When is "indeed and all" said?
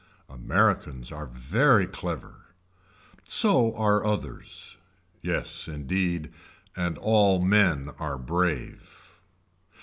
5.67-7.39